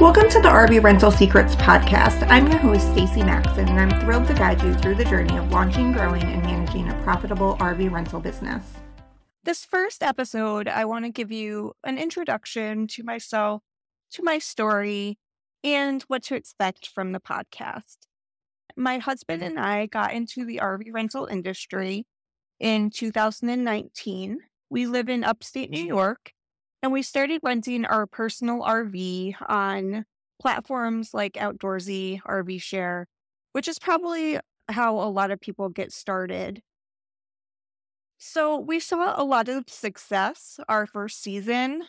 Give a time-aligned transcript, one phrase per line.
[0.00, 2.24] Welcome to the RV Rental Secrets podcast.
[2.30, 5.50] I'm your host, Stacy Maxon, and I'm thrilled to guide you through the journey of
[5.50, 8.62] launching, growing, and managing a profitable RV rental business.
[9.42, 13.64] This first episode, I want to give you an introduction to myself,
[14.12, 15.18] to my story,
[15.64, 17.96] and what to expect from the podcast.
[18.76, 22.06] My husband and I got into the RV rental industry
[22.60, 24.38] in 2019.
[24.70, 26.34] We live in upstate New York
[26.82, 30.04] and we started renting our personal RV on
[30.40, 33.06] platforms like Outdoorsy, RV Share,
[33.52, 36.62] which is probably how a lot of people get started.
[38.18, 41.84] So we saw a lot of success our first season,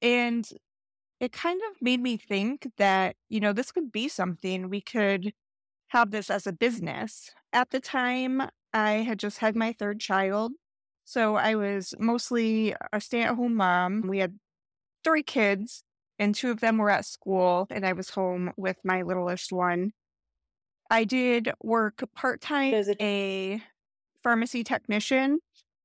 [0.00, 0.48] and
[1.20, 5.32] it kind of made me think that, you know, this could be something we could
[5.88, 7.30] have this as a business.
[7.52, 10.52] At the time, I had just had my third child.
[11.10, 14.02] So I was mostly a stay at home mom.
[14.06, 14.38] We had
[15.02, 15.82] three kids,
[16.20, 19.90] and two of them were at school, and I was home with my littlest one.
[20.88, 23.60] I did work part time as a
[24.22, 25.40] pharmacy technician.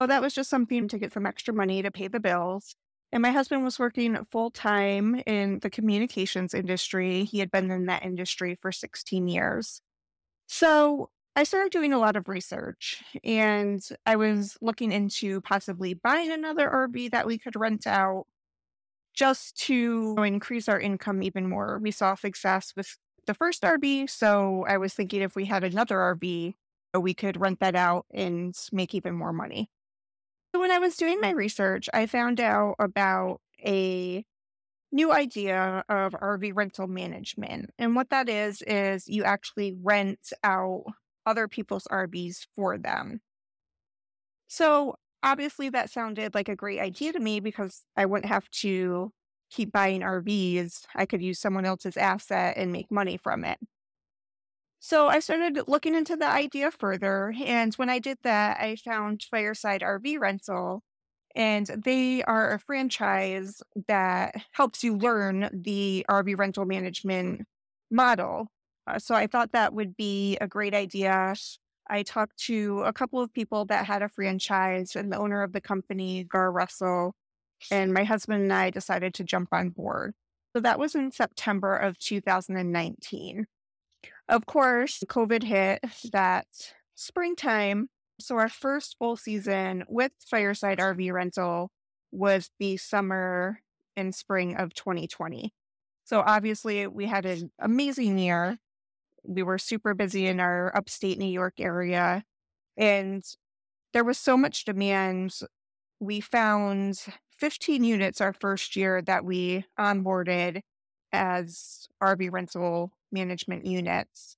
[0.00, 2.76] So that was just something to get some extra money to pay the bills.
[3.10, 7.24] And my husband was working full time in the communications industry.
[7.24, 9.82] He had been in that industry for 16 years.
[10.46, 16.32] So I started doing a lot of research and I was looking into possibly buying
[16.32, 18.24] another RV that we could rent out
[19.14, 21.78] just to increase our income even more.
[21.80, 24.10] We saw success with the first RV.
[24.10, 26.54] So I was thinking if we had another RV,
[26.98, 29.70] we could rent that out and make even more money.
[30.52, 34.24] So when I was doing my research, I found out about a
[34.90, 37.70] new idea of RV rental management.
[37.78, 40.82] And what that is, is you actually rent out
[41.28, 43.20] other people's RVs for them.
[44.48, 49.12] So obviously that sounded like a great idea to me because I wouldn't have to
[49.50, 50.86] keep buying RVs.
[50.94, 53.58] I could use someone else's asset and make money from it.
[54.80, 57.34] So I started looking into the idea further.
[57.44, 60.82] And when I did that, I found Fireside RV Rental.
[61.34, 67.46] And they are a franchise that helps you learn the RV rental management
[67.90, 68.48] model.
[68.88, 71.34] Uh, so I thought that would be a great idea.
[71.90, 75.52] I talked to a couple of people that had a franchise and the owner of
[75.52, 77.14] the company, Gar Russell,
[77.70, 80.14] and my husband and I decided to jump on board.
[80.54, 83.46] So that was in September of 2019.
[84.28, 86.46] Of course, COVID hit that
[86.94, 87.88] springtime.
[88.20, 91.70] So our first full season with Fireside RV Rental
[92.10, 93.60] was the summer
[93.96, 95.52] and spring of 2020.
[96.04, 98.58] So obviously, we had an amazing year
[99.24, 102.24] we were super busy in our upstate New York area.
[102.76, 103.22] And
[103.92, 105.38] there was so much demand.
[106.00, 107.02] We found
[107.36, 110.60] 15 units our first year that we onboarded
[111.12, 114.36] as RV rental management units.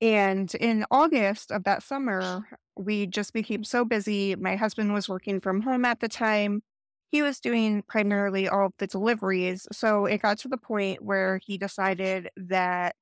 [0.00, 2.46] And in August of that summer,
[2.76, 4.36] we just became so busy.
[4.36, 6.62] My husband was working from home at the time
[7.10, 9.66] he was doing primarily all of the deliveries.
[9.72, 12.96] So it got to the point where he decided that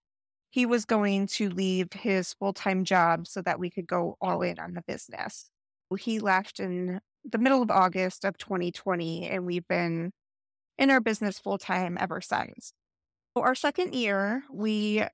[0.50, 4.43] he was going to leave his full time job so that we could go all
[4.43, 5.50] in on the business.
[5.98, 10.12] He left in the middle of August of 2020, and we've been
[10.76, 12.72] in our business full time ever since.
[13.37, 15.04] Our second year, we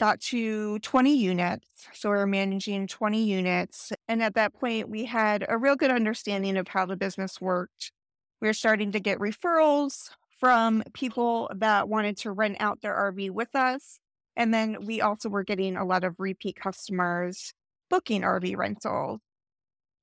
[0.00, 1.66] got to 20 units.
[1.92, 3.92] So we are managing 20 units.
[4.08, 7.92] And at that point, we had a real good understanding of how the business worked.
[8.40, 10.08] We were starting to get referrals
[10.38, 14.00] from people that wanted to rent out their RV with us.
[14.36, 17.52] And then we also were getting a lot of repeat customers
[17.90, 19.20] booking RV rentals.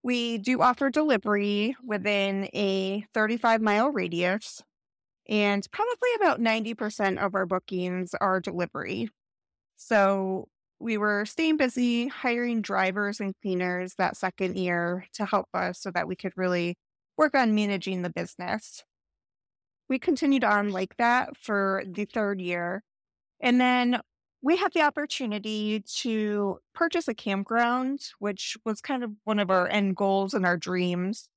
[0.03, 4.61] We do offer delivery within a 35 mile radius,
[5.27, 9.09] and probably about 90% of our bookings are delivery.
[9.77, 10.47] So
[10.79, 15.91] we were staying busy hiring drivers and cleaners that second year to help us so
[15.91, 16.75] that we could really
[17.17, 18.83] work on managing the business.
[19.89, 22.83] We continued on like that for the third year.
[23.39, 24.01] And then
[24.41, 29.67] we had the opportunity to purchase a campground, which was kind of one of our
[29.67, 31.29] end goals and our dreams.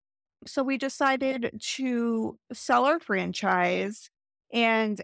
[0.46, 4.10] So we decided to sell our franchise
[4.52, 5.00] and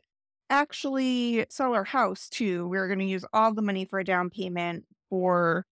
[0.51, 2.67] actually sell our house too.
[2.69, 5.67] We were going to use all the money for a down payment for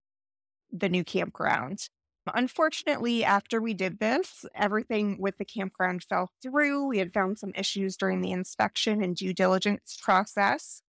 [0.73, 1.88] the new campground.
[2.35, 6.87] Unfortunately, after we did this, everything with the campground fell through.
[6.87, 10.81] We had found some issues during the inspection and due diligence process.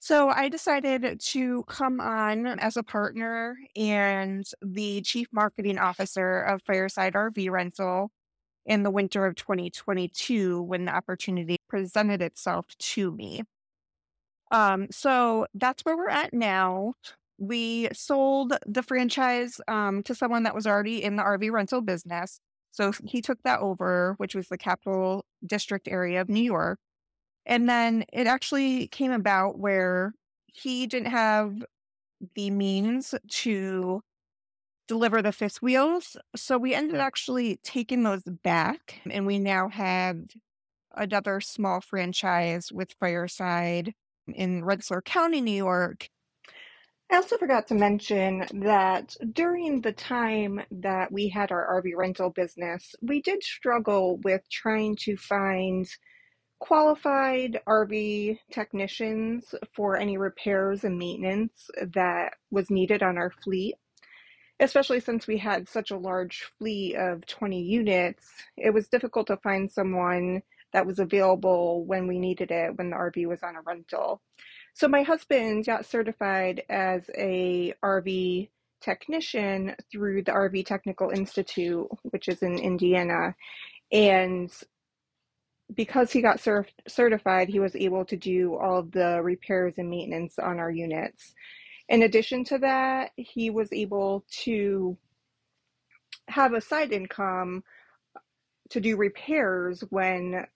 [0.00, 6.62] So I decided to come on as a partner and the chief marketing officer of
[6.62, 8.10] Fireside RV Rental
[8.66, 13.42] in the winter of 2022 when the opportunity presented itself to me.
[14.50, 16.94] Um, so that's where we're at now.
[17.38, 22.38] We sold the franchise um, to someone that was already in the RV rental business.
[22.70, 26.78] So he took that over, which was the capital district area of New York.
[27.44, 30.14] And then it actually came about where
[30.46, 31.64] he didn't have
[32.34, 34.02] the means to
[34.88, 36.16] deliver the fifth wheels.
[36.36, 40.18] So we ended actually taking those back, and we now have
[40.94, 43.94] another small franchise with Fireside
[44.28, 46.08] in Rensselaer County, New York.
[47.10, 52.30] I also forgot to mention that during the time that we had our RV rental
[52.30, 55.86] business, we did struggle with trying to find
[56.58, 63.74] qualified RV technicians for any repairs and maintenance that was needed on our fleet
[64.62, 69.36] especially since we had such a large fleet of 20 units, it was difficult to
[69.38, 70.42] find someone
[70.72, 74.22] that was available when we needed it when the RV was on a rental.
[74.74, 78.48] So my husband got certified as a RV
[78.80, 83.34] technician through the RV Technical Institute, which is in Indiana.
[83.92, 84.50] And
[85.74, 89.90] because he got cert- certified, he was able to do all of the repairs and
[89.90, 91.34] maintenance on our units.
[91.92, 94.96] In addition to that, he was able to
[96.28, 97.64] have a side income
[98.70, 100.46] to do repairs when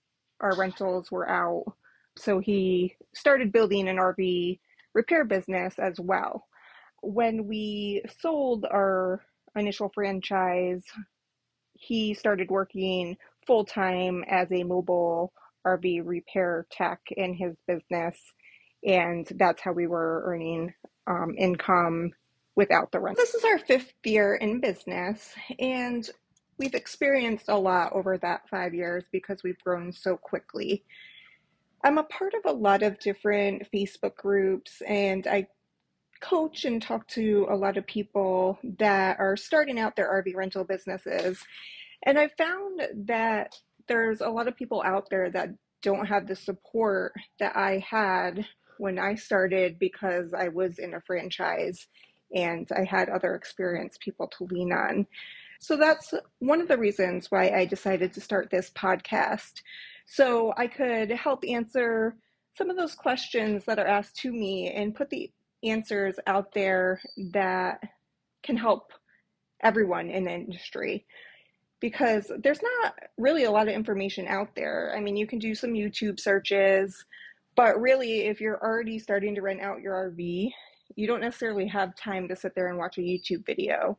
[0.40, 1.64] our rentals were out.
[2.16, 4.60] So he started building an RV
[4.94, 6.46] repair business as well.
[7.02, 9.20] When we sold our
[9.54, 10.84] initial franchise,
[11.74, 15.34] he started working full time as a mobile
[15.66, 18.16] RV repair tech in his business.
[18.82, 20.72] And that's how we were earning
[21.06, 22.12] um, income
[22.54, 23.16] without the rent.
[23.16, 26.08] This is our fifth year in business, and
[26.58, 30.84] we've experienced a lot over that five years because we've grown so quickly.
[31.84, 35.48] I'm a part of a lot of different Facebook groups, and I
[36.20, 40.64] coach and talk to a lot of people that are starting out their RV rental
[40.64, 41.38] businesses.
[42.04, 43.54] And I found that
[43.88, 45.50] there's a lot of people out there that
[45.82, 48.46] don't have the support that I had
[48.78, 51.86] when I started because I was in a franchise
[52.34, 55.06] and I had other experienced people to lean on.
[55.60, 59.62] So that's one of the reasons why I decided to start this podcast.
[60.06, 62.16] So I could help answer
[62.56, 65.30] some of those questions that are asked to me and put the
[65.62, 67.00] answers out there
[67.32, 67.80] that
[68.42, 68.92] can help
[69.62, 71.06] everyone in the industry
[71.80, 74.94] because there's not really a lot of information out there.
[74.96, 77.04] I mean, you can do some YouTube searches,
[77.56, 80.50] but really, if you're already starting to rent out your RV,
[80.94, 83.98] you don't necessarily have time to sit there and watch a YouTube video.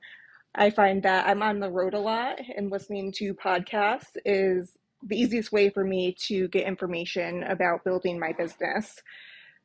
[0.56, 5.20] I find that I'm on the road a lot and listening to podcasts is the
[5.20, 8.96] easiest way for me to get information about building my business.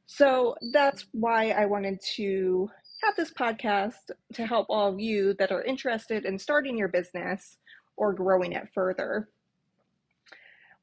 [0.06, 2.68] So that's why I wanted to
[3.02, 7.56] have this podcast to help all of you that are interested in starting your business
[7.96, 9.28] or growing it further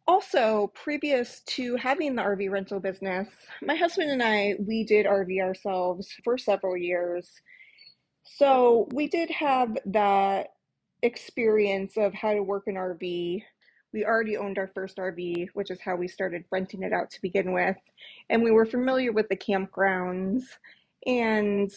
[0.07, 3.27] also previous to having the RV rental business,
[3.61, 7.41] my husband and I we did RV ourselves for several years.
[8.23, 10.53] So we did have that
[11.01, 13.43] experience of how to work an RV.
[13.91, 17.21] We already owned our first RV, which is how we started renting it out to
[17.21, 17.77] begin with.
[18.29, 20.43] And we were familiar with the campgrounds
[21.05, 21.71] and,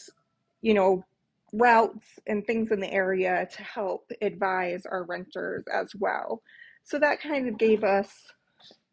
[0.61, 1.05] you know,
[1.53, 6.43] routes and things in the area to help advise our renters as well.
[6.85, 8.13] So that kind of gave us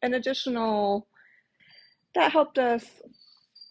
[0.01, 1.08] an additional,
[2.15, 2.86] that helped us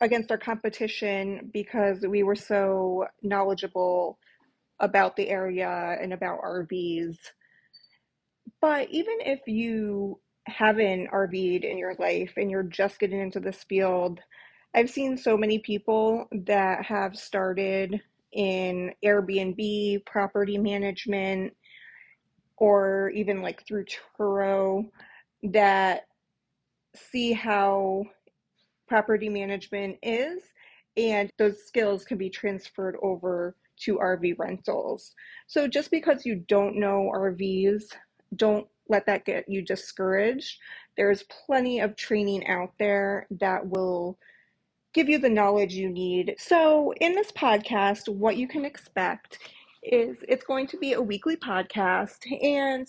[0.01, 4.19] against our competition because we were so knowledgeable
[4.81, 7.17] about the area and about RVs.
[8.61, 13.65] But even if you haven't RV'd in your life and you're just getting into this
[13.65, 14.21] field,
[14.75, 18.01] I've seen so many people that have started
[18.33, 21.55] in Airbnb, property management,
[22.59, 23.85] or even like through
[24.19, 24.89] Turo
[25.43, 26.07] that
[26.95, 28.05] see how
[28.89, 30.43] property management is
[30.97, 35.15] and those skills can be transferred over to RV rentals.
[35.47, 37.85] So just because you don't know RVs,
[38.35, 40.59] don't let that get you discouraged.
[40.97, 44.19] There's plenty of training out there that will
[44.95, 46.35] give you the knowledge you need.
[46.39, 49.39] So, in this podcast, what you can expect
[49.83, 52.87] is it's going to be a weekly podcast and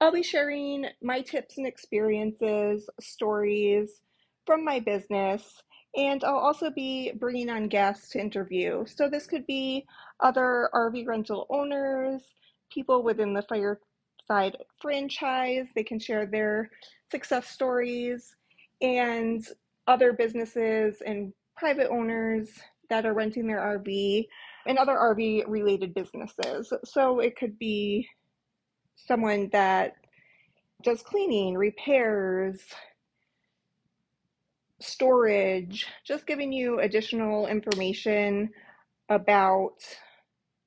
[0.00, 4.00] I'll be sharing my tips and experiences, stories
[4.44, 5.62] from my business,
[5.94, 8.84] and I'll also be bringing on guests to interview.
[8.86, 9.86] So this could be
[10.18, 12.22] other RV rental owners,
[12.68, 15.66] people within the Fireside franchise.
[15.76, 16.70] They can share their
[17.10, 18.34] success stories
[18.80, 19.46] and
[19.86, 22.50] other businesses and private owners
[22.88, 24.26] that are renting their RV
[24.66, 26.72] and other RV related businesses.
[26.84, 28.08] So it could be
[28.96, 29.94] someone that
[30.82, 32.60] does cleaning, repairs,
[34.80, 38.50] storage, just giving you additional information
[39.08, 39.76] about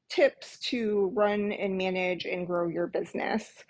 [0.10, 3.64] tips to run and manage and grow your business.